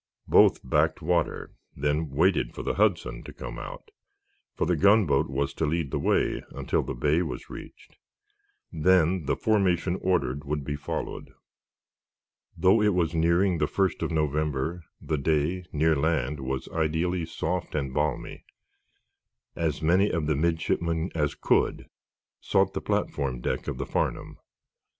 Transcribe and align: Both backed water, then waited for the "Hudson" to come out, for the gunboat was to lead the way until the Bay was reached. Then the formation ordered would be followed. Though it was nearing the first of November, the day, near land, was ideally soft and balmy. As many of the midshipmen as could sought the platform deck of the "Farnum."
Both 0.27 0.67
backed 0.67 1.03
water, 1.03 1.51
then 1.75 2.09
waited 2.09 2.55
for 2.55 2.63
the 2.63 2.73
"Hudson" 2.73 3.21
to 3.23 3.31
come 3.31 3.59
out, 3.59 3.91
for 4.55 4.65
the 4.65 4.75
gunboat 4.75 5.29
was 5.29 5.53
to 5.53 5.67
lead 5.67 5.91
the 5.91 5.99
way 5.99 6.41
until 6.55 6.81
the 6.81 6.95
Bay 6.95 7.21
was 7.21 7.51
reached. 7.51 7.97
Then 8.71 9.27
the 9.27 9.35
formation 9.35 9.99
ordered 10.01 10.43
would 10.43 10.63
be 10.63 10.75
followed. 10.75 11.35
Though 12.57 12.81
it 12.81 12.95
was 12.95 13.13
nearing 13.13 13.59
the 13.59 13.67
first 13.67 14.01
of 14.01 14.09
November, 14.09 14.83
the 14.99 15.19
day, 15.19 15.65
near 15.71 15.95
land, 15.95 16.39
was 16.39 16.67
ideally 16.69 17.27
soft 17.27 17.75
and 17.75 17.93
balmy. 17.93 18.43
As 19.55 19.83
many 19.83 20.09
of 20.09 20.25
the 20.25 20.35
midshipmen 20.35 21.11
as 21.13 21.35
could 21.35 21.91
sought 22.39 22.73
the 22.73 22.81
platform 22.81 23.39
deck 23.39 23.67
of 23.67 23.77
the 23.77 23.85
"Farnum." 23.85 24.37